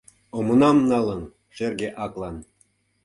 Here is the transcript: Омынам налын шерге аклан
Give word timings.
Омынам 0.37 0.77
налын 0.91 1.21
шерге 1.55 1.89
аклан 2.03 2.35